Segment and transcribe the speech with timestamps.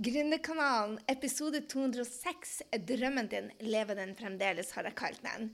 [0.00, 5.50] Gründerkanalen, episode 206, er drømmen din, lever den fremdeles, har jeg kalt den.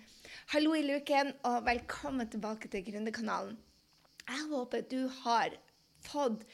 [0.53, 3.57] Hallo i luken, og velkommen tilbake til Gründerkanalen.
[4.29, 5.57] Jeg håper du har
[6.07, 6.47] fått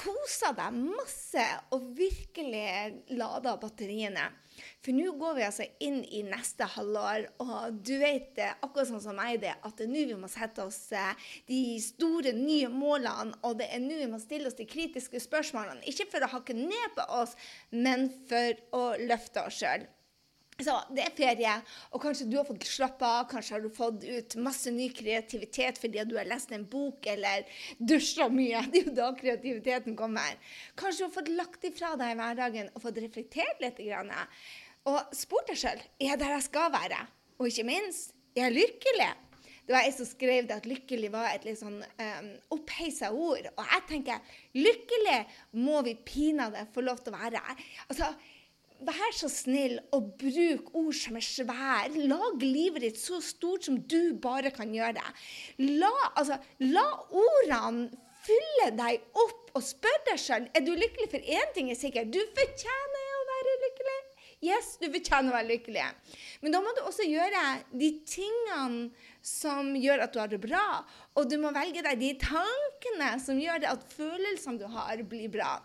[0.00, 1.44] kosa deg masse
[1.74, 4.30] og virkelig lada batteriene.
[4.84, 9.16] For nå går vi altså inn i neste halvår, og du vet akkurat sånn som
[9.16, 13.36] meg, det, at det er nå vi må sette oss eh, de store, nye målene,
[13.46, 15.84] og det er nå vi må stille oss de kritiske spørsmålene.
[15.88, 17.36] Ikke for å hakke ned på oss,
[17.72, 19.88] men for å løfte oss sjøl.
[20.64, 21.54] Så det er ferie,
[21.90, 25.80] og kanskje du har fått slappe av, kanskje har du fått ut masse ny kreativitet
[25.80, 27.46] fordi du har lest en bok eller
[27.78, 28.64] dusja mye.
[28.72, 30.36] Det er jo da kreativiteten kommer.
[30.78, 33.80] Kanskje du har fått lagt ifra deg i hverdagen og fått reflektert litt.
[34.90, 37.02] Og spurt deg sjøl er jeg der jeg skal være.
[37.40, 39.10] Og ikke minst er jeg lykkelig.
[39.70, 43.44] Det var jeg som skrev det at lykkelig var et litt sånn um, oppheisa ord.
[43.54, 45.18] Og jeg tenker lykkelig
[45.62, 47.42] må vi pinadø få lov til å være.
[47.86, 48.08] Altså,
[48.80, 52.04] Vær så snill og bruk ord som er svære.
[52.08, 55.10] Lag livet ditt så stort som du bare kan gjøre det.
[55.82, 57.90] La, altså, la ordene
[58.24, 61.10] fylle deg opp, og spør deg sjøl er du lykkelig.
[61.12, 63.98] For én ting er sikkert, du fortjener å være lykkelig.
[64.40, 65.88] Yes, du fortjener å være lykkelig.
[66.40, 67.42] Men da må du også gjøre
[67.76, 68.86] de tingene
[69.20, 70.64] som gjør at du har det bra.
[71.20, 75.58] Og du må velge deg de tankene som gjør at følelsene du har, blir bra.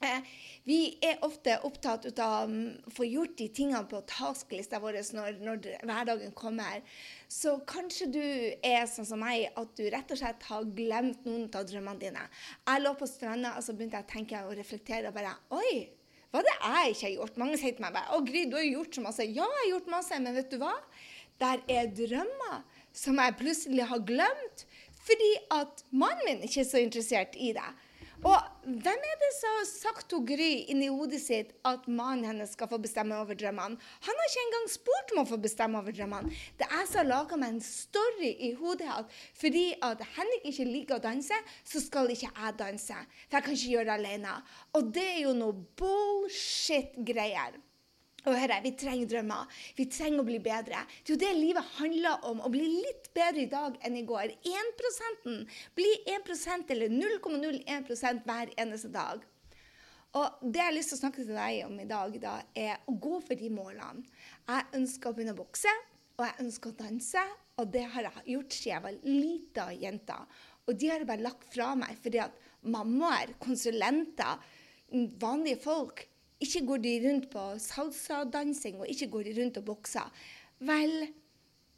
[0.00, 0.20] Eh,
[0.64, 5.66] vi er ofte opptatt av å få gjort de tingene på tasklista vår når, når,
[5.84, 6.80] hverdagen kommer.
[7.28, 11.50] Så kanskje du er sånn som meg, at du rett og slett har glemt noen
[11.52, 12.22] av drømmene dine.
[12.64, 15.12] Jeg lå på stranda og så begynte jeg å tenke og reflektere.
[15.12, 15.90] og bare, Oi,
[16.30, 17.42] hva er det jeg ikke har gjort?
[17.44, 19.28] Mange sier til meg bare, å Gry, du har gjort så masse.
[19.28, 20.72] Ja, jeg har gjort masse, men vet du hva?
[21.44, 22.64] Der er drømmer
[22.96, 24.64] som jeg plutselig har glemt
[25.00, 27.68] fordi at mannen min ikke er så interessert i det.
[28.20, 32.52] Og hvem er det som har sagt til Gry inni hodet sitt at mannen hennes
[32.52, 33.78] skal få bestemme over drømmene?
[34.04, 36.34] Han har ikke engang spurt om å få bestemme over drømmene.
[36.60, 40.44] Det er jeg som har laga meg en story i hodet at fordi at Henrik
[40.52, 43.00] ikke liker å danse, så skal ikke jeg danse.
[43.24, 44.36] For jeg kan ikke gjøre det alene.
[44.76, 47.56] Og det er jo noe bullshit-greier.
[48.26, 49.48] Og hør Vi trenger drømmer.
[49.76, 50.84] Vi trenger å bli bedre.
[51.04, 52.40] Det er jo det livet handler om.
[52.44, 54.34] Å bli litt bedre i dag enn i går.
[54.44, 59.24] 1 Bli 1% eller 0,01% hver eneste dag.
[60.18, 62.80] Og det jeg har lyst til å snakke til deg om i dag, da, er
[62.90, 64.02] å gå for de målene.
[64.48, 65.70] Jeg ønsker å begynne å bokse,
[66.18, 67.22] og jeg ønsker å danse.
[67.62, 70.16] Og det har jeg gjort siden jeg var lita jente.
[70.66, 72.34] Og de har jeg bare lagt fra meg fordi at
[72.66, 74.42] mammaer, konsulenter,
[75.22, 76.02] vanlige folk
[76.40, 80.22] ikke går de rundt på salsa-dansing og ikke går de rundt og bokser.
[80.64, 81.10] Vel,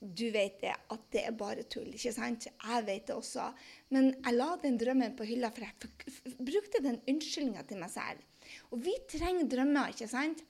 [0.03, 2.49] du vet det, at det er bare tull, ikke sant?
[2.51, 3.49] Jeg vet det også.
[3.95, 8.23] Men jeg la den drømmen på hylla, for jeg brukte den unnskyldninga til meg selv.
[8.75, 10.43] Og vi trenger drømmer, ikke sant?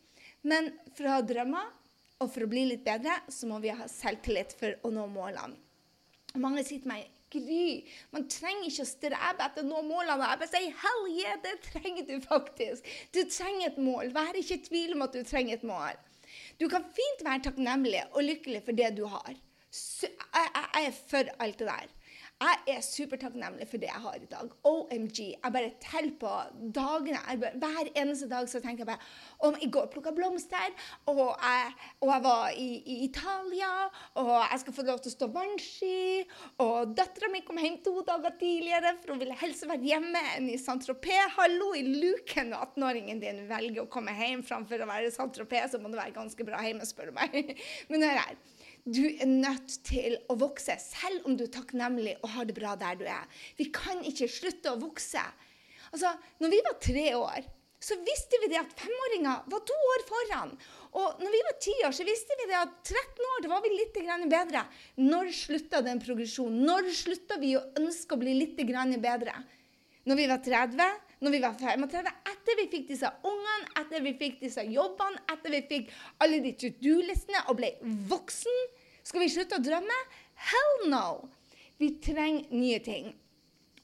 [0.48, 1.70] Men for å ha drømmer
[2.22, 5.58] og for å bli litt bedre, så må vi ha selvtillit for å nå målene.
[6.40, 7.82] Mange sier til meg Gry,
[8.12, 10.28] man trenger ikke å strebe etter å nå målene.
[10.28, 12.90] Jeg bare sier hell yeah, det trenger du faktisk.
[13.14, 14.12] Du trenger et mål.
[14.14, 15.96] Vær ikke i tvil om at du trenger et mål.
[16.60, 19.32] Du kan fint være takknemlig og lykkelig for det du har.
[19.72, 21.92] jeg er for alt det der.
[22.42, 24.54] Jeg er supertakknemlig for det jeg har i dag.
[24.66, 25.18] OMG.
[25.30, 26.30] Jeg bare teller på
[26.74, 27.20] dagene.
[27.42, 30.72] Bare, hver eneste dag så tenker jeg bare om I går plukka blomster,
[31.10, 31.68] og jeg,
[32.00, 33.70] og jeg var i, i, Italia,
[34.18, 36.00] og jeg skal få lov til å stå vannski,
[36.64, 40.50] og dattera mi kom hjem to dager tidligere, for hun ville helst være hjemme enn
[40.50, 41.36] i Saint-Tropez.
[41.38, 45.76] Hallo i luken når 18-åringen din velger å komme hjem framfor å være i Saint-Tropez,
[45.76, 47.54] så må det være ganske bra hjemme, spør du meg.
[47.92, 48.42] Men hør her.
[48.82, 52.74] Du er nødt til å vokse, selv om du er takknemlig og har det bra
[52.78, 53.28] der du er.
[53.54, 55.22] Vi kan ikke slutte å vokse.
[55.92, 56.10] Altså,
[56.42, 57.46] når vi var tre år,
[57.82, 60.52] så visste vi det at femåringer var to år foran.
[60.98, 63.62] Og når vi var ti år, så visste vi det at 13 år da var
[63.64, 63.96] vi litt
[64.30, 64.64] bedre.
[64.98, 66.62] Når slutta den progresjonen?
[66.66, 69.34] Når slutta vi å ønske å bli litt bedre?
[70.06, 71.11] Når vi var 30?
[71.22, 75.54] Når vi var 35, etter vi fikk disse ungene, etter vi fikk disse jobbene, etter
[75.54, 75.92] vi fikk
[76.24, 77.72] alle de to do-listene og ble
[78.10, 78.62] voksen,
[79.06, 79.98] skal vi slutte å drømme?
[80.50, 81.06] Hell no!
[81.78, 83.12] Vi trenger nye ting.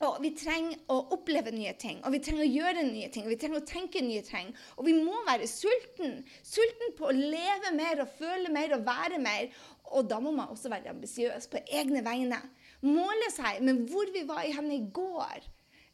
[0.07, 3.25] Og vi trenger å oppleve nye ting, og vi trenger å gjøre nye ting.
[3.27, 4.53] og Vi trenger å tenke nye ting.
[4.77, 6.21] Og vi må være sulten.
[6.47, 9.51] Sulten på å leve mer og føle mer og være mer.
[9.91, 12.39] Og da må man også være ambisiøs på egne vegne.
[12.87, 15.49] Måle seg med hvor vi var i henne i går.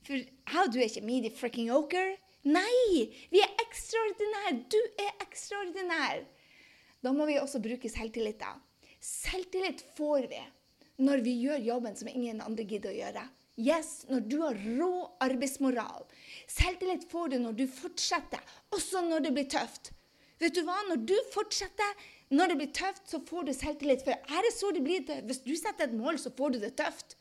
[0.05, 0.21] For
[0.53, 2.15] how, du er ikke meaty fricking oker?
[2.45, 3.09] Nei!
[3.33, 4.59] Vi er ekstraordinære!
[4.69, 6.27] Du er ekstraordinær!
[7.05, 8.41] Da må vi også bruke selvtillit.
[8.41, 8.55] da.
[9.01, 10.43] Selvtillit får vi
[11.05, 13.25] når vi gjør jobben som ingen andre gidder å gjøre.
[13.59, 14.93] Yes, når du har rå
[15.25, 16.07] arbeidsmoral.
[16.51, 18.41] Selvtillit får du når du fortsetter,
[18.75, 19.93] også når det blir tøft.
[20.43, 20.77] Vet du hva?
[20.89, 24.03] Når du fortsetter, når det blir tøft, så får du selvtillit.
[24.07, 25.29] For er det så det blir tøft?
[25.31, 27.17] Hvis du setter et mål, så får du det tøft.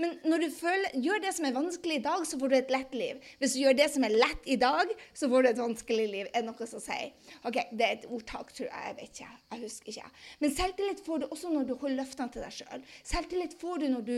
[0.00, 2.72] Men når du føler, gjør det som er vanskelig i dag, så får du et
[2.74, 3.28] lett liv.
[3.40, 6.30] Hvis du gjør det som er lett i dag, så får du et vanskelig liv.
[6.32, 7.12] Er det noe som sier?
[7.44, 8.82] Ok, Det er et ordtak, tror jeg.
[8.84, 9.30] Jeg vet ikke.
[9.54, 10.10] Jeg husker ikke.
[10.40, 12.84] Men selvtillit får du også når du holder løftene til deg sjøl.
[13.06, 14.14] Selvtillit får du når du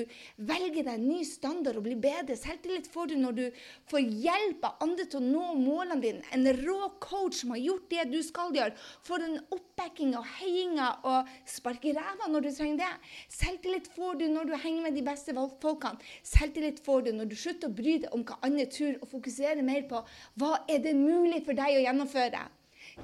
[0.52, 2.38] velger deg en ny standard og blir bedre.
[2.40, 3.44] Selvtillit får du når du
[3.90, 6.24] får hjelp av andre til å nå målene dine.
[6.36, 8.76] En rå coach som har gjort det du skal gjøre.
[9.06, 9.38] Får en
[9.76, 12.92] oppbacking og heiinga og spark i ræva når du trenger det.
[13.28, 16.00] Selvtillit får du når du henger med de beste folkene.
[16.24, 19.60] Selvtillit får du når du slutter å bry deg om hva andre tror, og fokuserer
[19.62, 20.00] mer på
[20.40, 22.40] hva er det mulig for deg å gjennomføre.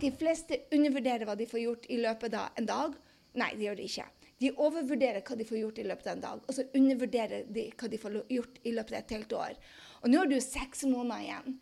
[0.00, 2.96] De fleste undervurderer hva de får gjort i løpet av en dag.
[3.36, 4.06] Nei, de gjør det ikke.
[4.40, 7.66] De overvurderer hva de får gjort i løpet av en dag, og så undervurderer de
[7.76, 9.60] hva de får gjort i løpet av et helt år.
[10.00, 11.60] Og nå har du seks måneder igjen.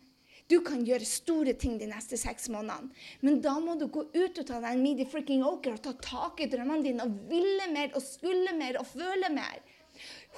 [0.51, 2.91] Du kan gjøre store ting de neste seks månedene,
[3.23, 6.49] men da må du gå ut av den midi freaking oker og ta tak i
[6.51, 9.61] drømmene dine og ville mer og skulle mer og føle mer.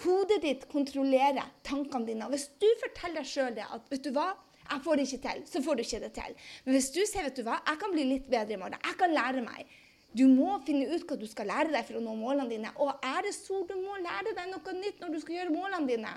[0.03, 2.27] Hodet ditt kontrollerer tankene dine.
[2.29, 4.33] Hvis du forteller deg sjøl det at vet du hva,
[4.63, 6.35] jeg får det ikke til, så får du ikke det til.
[6.65, 8.99] Men hvis du sier vet du hva, jeg kan bli litt bedre i morgen, jeg
[8.99, 9.79] kan lære meg.
[10.13, 12.69] Du må finne ut hva du skal lære deg for å nå målene dine.
[12.77, 15.89] Og er det så du må lære deg noe nytt når du skal gjøre målene
[15.89, 16.13] dine?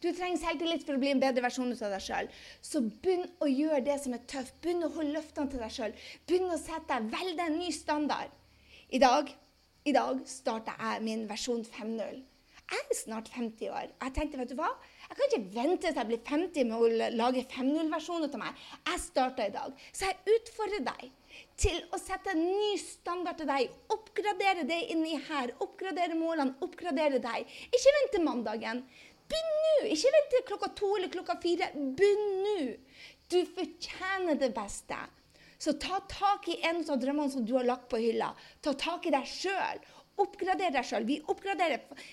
[0.00, 2.30] Du trenger selvtillit for å bli en bedre versjon av deg sjøl.
[2.64, 4.56] Så begynn å gjøre det som er tøft.
[4.64, 5.94] Begynn å holde løftene til deg sjøl.
[6.28, 8.34] Begynn å sette deg, velg deg en ny standard.
[8.90, 9.30] I dag,
[9.84, 12.24] i dag starter jeg min versjon 5.0
[12.70, 13.88] jeg er snart 50 år.
[14.02, 14.68] Jeg tenkte, vet du hva?
[15.08, 18.60] Jeg kan ikke vente til jeg blir 50 med å lage 5.0-versjoner til meg.
[18.86, 19.80] Jeg starter i dag.
[19.90, 21.08] Så jeg utfordrer deg
[21.58, 23.74] til å sette en ny standard til deg.
[23.90, 25.54] Oppgradere det inni her.
[25.66, 26.54] Oppgradere målene.
[26.62, 27.58] Oppgradere deg.
[27.70, 28.84] Ikke vent til mandagen.
[29.30, 29.76] Begynn nå!
[29.94, 31.70] Ikke vent til klokka to eller klokka fire.
[31.74, 32.58] Begynn nå!
[33.30, 34.98] Du fortjener det beste.
[35.60, 38.32] Så ta tak i en av drømmene som du har lagt på hylla.
[38.64, 39.82] Ta tak i deg sjøl
[40.20, 41.06] Oppgrader deg sjøl.
[41.08, 41.20] Vi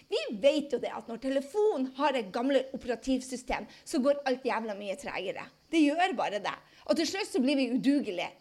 [0.09, 4.75] Vi vet jo det at når telefonen har et gamle operativsystem, så går alt jævla
[4.75, 5.43] mye tregere.
[5.69, 6.55] Det gjør bare det.
[6.87, 8.31] Og til slutt så blir vi udugelige.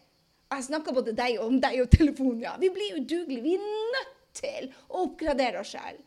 [0.51, 2.43] Jeg snakker både deg og om deg og telefonen.
[2.43, 2.57] ja.
[2.57, 3.43] Vi blir udugelige.
[3.43, 3.65] Vi er
[3.97, 5.99] nødt til å oppgradere oss sjøl.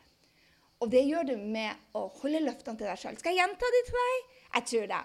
[0.79, 3.17] Og det gjør du med å holde løftene til deg sjøl.
[3.19, 4.35] Skal jeg gjenta det til deg?
[4.55, 5.01] Jeg tror det.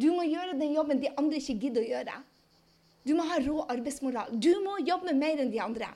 [0.00, 2.14] Du må gjøre den jobben de andre ikke gidder å gjøre.
[3.04, 4.32] Du må ha rå arbeidsmoral.
[4.32, 5.90] Du må jobbe mer enn de andre.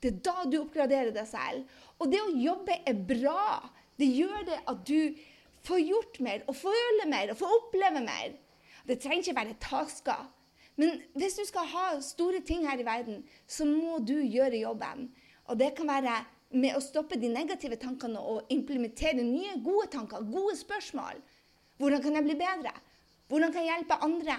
[0.00, 1.66] Det er da du oppgraderer deg selv.
[1.98, 3.60] Og det å jobbe er bra.
[3.98, 5.18] Det gjør det at du
[5.66, 8.36] får gjort mer, og føler mer, og får oppleve mer.
[8.88, 10.28] Det trenger ikke være tasker.
[10.80, 15.10] Men hvis du skal ha store ting her i verden, så må du gjøre jobben.
[15.50, 16.14] Og det kan være
[16.50, 21.20] med å stoppe de negative tankene og implementere nye, gode tanker, gode spørsmål.
[21.80, 22.72] Hvordan kan jeg bli bedre?
[23.30, 24.38] Hvordan kan jeg hjelpe andre?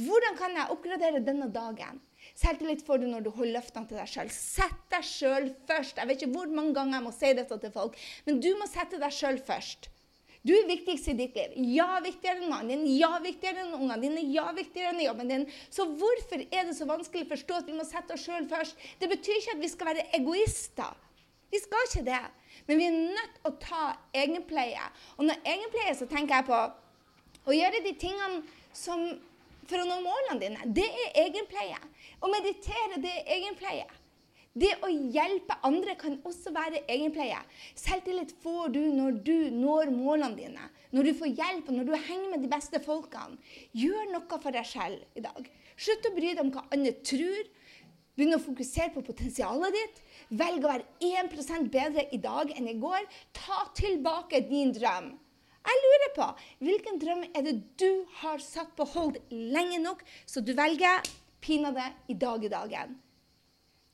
[0.00, 2.00] Hvordan kan jeg oppgradere denne dagen?
[2.36, 4.32] Selvtillit får du når du holder løftene til deg sjøl.
[4.34, 6.00] Sett deg sjøl først.
[6.00, 7.96] Jeg vet ikke hvor mange ganger jeg må si dette til folk,
[8.26, 9.90] men du må sette deg sjøl først.
[10.40, 11.56] Du er viktigst i ditt liv.
[11.76, 12.86] Ja, viktigere enn mannen din.
[12.96, 14.22] Ja, viktigere enn ungene dine.
[14.32, 15.44] Ja, viktigere enn jobben din.
[15.68, 18.80] Så hvorfor er det så vanskelig å forstå at vi må sette oss sjøl først?
[19.02, 20.96] Det betyr ikke at vi skal være egoister.
[21.50, 22.20] Vi skal ikke det.
[22.68, 24.84] Men vi er nødt til å ta egenpleie.
[25.18, 26.60] Og når egenpleie, så tenker jeg på
[27.50, 28.42] å gjøre de tingene
[28.76, 29.08] som
[29.70, 30.68] for å nå målene dine.
[30.74, 31.78] Det er egenpleie.
[32.20, 33.88] Å meditere, det er egenpleie.
[34.50, 37.38] Det å hjelpe andre kan også være egenpleie.
[37.78, 40.66] Selvtillit får du når du når målene dine.
[40.90, 43.38] Når du får hjelp, og når du henger med de beste folkene.
[43.78, 45.46] Gjør noe for deg selv i dag.
[45.78, 47.46] Slutt å bry deg om hva andre tror.
[48.18, 50.00] Begynn å fokusere på potensialet ditt.
[50.40, 53.06] Velg å være 1 bedre i dag enn i går.
[53.36, 55.12] Ta tilbake din drøm.
[55.60, 56.26] Jeg lurer på
[56.64, 61.04] hvilken drøm er det du har satt på hold lenge nok, så du velger
[61.44, 62.96] pinadø i dag i dagen.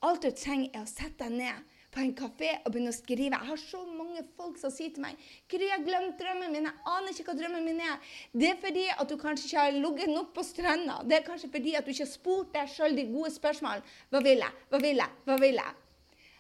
[0.07, 3.33] Alt du trenger, er å sette deg ned på en kafé og begynne å skrive.
[3.33, 5.17] Jeg har så mange folk som sier til meg
[5.49, 6.69] Gry, jeg har glemt drømmen min.
[6.69, 8.13] Jeg aner ikke hva drømmen min er.
[8.37, 11.01] Det er fordi at du kanskje ikke har ligget nok på stranda.
[11.09, 13.97] Det er kanskje fordi at du ikke har spurt deg sjøl de gode spørsmålene.
[14.13, 14.63] Hva vil jeg?
[14.71, 15.21] Hva vil jeg?
[15.25, 15.83] Hva vil jeg?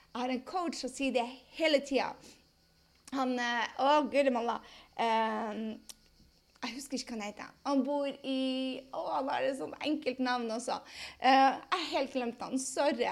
[0.06, 2.12] Jeg har en coach som sier det hele tida.
[3.16, 4.58] Han eh, Å, guri malla.
[4.96, 5.76] Uh,
[6.66, 7.52] jeg husker ikke hva han heter.
[7.66, 8.38] Han bor i
[8.90, 10.78] Å, han har et sånt enkelt navn også.
[11.20, 12.58] Uh, jeg helt glemt han.
[12.60, 13.08] Sorry.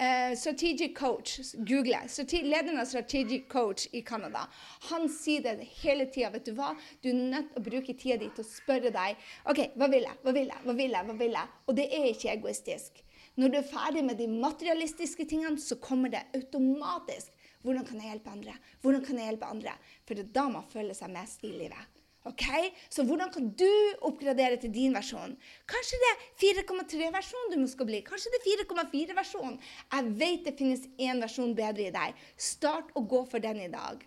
[0.00, 1.38] Uh, strategic coach.
[1.56, 2.02] Google.
[2.46, 4.46] Lederen av Strategic Coach i Canada.
[4.90, 6.32] Han sier det hele tida.
[6.34, 6.74] Vet du hva?
[7.02, 9.16] Du er nødt til å bruke tida di til å spørre deg
[9.50, 10.20] OK, hva vil jeg?
[10.22, 10.62] Hva vil jeg?
[10.66, 11.08] Hva vil jeg?
[11.08, 11.58] Hva vil jeg?
[11.66, 13.02] Og det er ikke egoistisk.
[13.36, 17.34] Når du er ferdig med de materialistiske tingene, så kommer det automatisk
[17.66, 18.52] Hvordan kan jeg hjelpe andre?
[18.78, 19.72] Hvordan kan jeg hjelpe andre?
[20.06, 21.95] For det er da man føler seg mest i livet.
[22.26, 22.46] Ok?
[22.90, 23.70] Så hvordan kan du
[24.08, 25.36] oppgradere til din versjon?
[25.70, 28.02] Kanskje det er 4,3-versjonen du skal bli?
[28.06, 29.56] Kanskje det er 4,4-versjonen?
[29.94, 32.26] Jeg vet det finnes én versjon bedre i deg.
[32.36, 34.02] Start å gå for den i dag.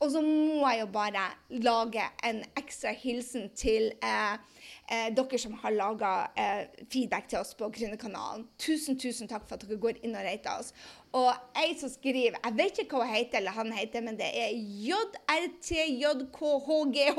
[0.00, 1.24] Og så må jeg jo bare
[1.64, 4.34] lage en ekstra hilsen til eh,
[4.92, 8.44] eh, dere som har laga eh, feedback til oss på Gründerkanalen.
[8.60, 10.74] Tusen, tusen takk for at dere går inn og rater oss.
[11.16, 14.28] Og jeg som skriver Jeg vet ikke hva hun heter, eller han heter, men det
[14.36, 14.52] er
[14.84, 17.18] JRTJKHGH.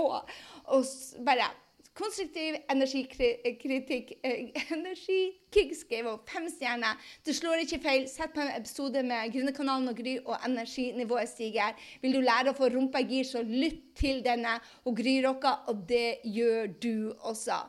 [0.67, 0.83] Og
[1.25, 1.49] bare
[1.97, 6.99] konstruktiv energikritikk eh, Energikick skrev opp fem stjerner.
[7.25, 8.07] Du slår ikke feil.
[8.11, 11.75] Sett på en episode med Gründerkanalen og Gry, og energinivået stiger.
[12.03, 14.57] Vil du lære å få rumpa i gir, så lytt til denne.
[14.85, 17.63] Og Gry rocker, og det gjør du også.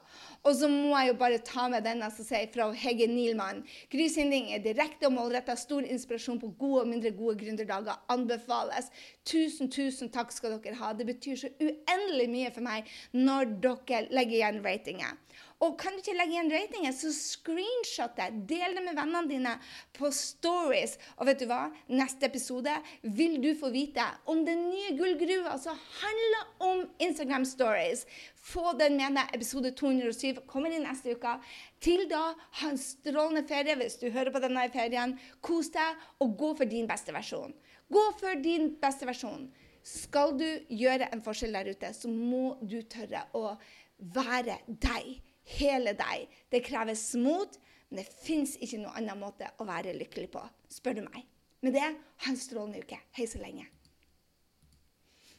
[0.48, 3.60] Og så må jeg jo bare ta med denne som sier fra Hege Nielmann.
[3.92, 5.52] Grysynding er direkte og målretta.
[5.60, 8.00] Stor inspirasjon på gode og mindre gode gründerdager.
[8.08, 8.88] Anbefales.
[9.28, 10.94] Tusen, tusen takk skal dere ha.
[10.96, 15.20] Det betyr så uendelig mye for meg når dere legger igjen ratinger.
[15.64, 18.28] Og kan du ikke legge igjen ratingen, så screenshot det.
[18.46, 19.54] Del det med vennene dine
[19.96, 20.94] på stories.
[21.18, 21.64] Og vet du hva?
[21.90, 28.06] Neste episode vil du få vite om den nye gullgruva som handler om Instagram stories.
[28.38, 29.34] Få den med deg.
[29.34, 31.34] Episode 207 kommer i neste uke.
[31.82, 32.22] Til da,
[32.62, 35.18] ha en strålende ferie hvis du hører på denne ferien.
[35.42, 37.56] Kos deg, og gå for din beste versjon.
[37.90, 39.48] Gå for din beste versjon.
[39.82, 43.56] Skal du gjøre en forskjell der ute, så må du tørre å
[43.98, 45.16] være deg
[45.56, 46.28] hele deg.
[46.52, 51.00] Det kreves mot, men det fins ikke noen annen måte å være lykkelig på, spør
[51.00, 51.24] du meg.
[51.64, 51.88] Med det,
[52.24, 53.00] ha en strålende uke.
[53.16, 53.66] Hei så lenge.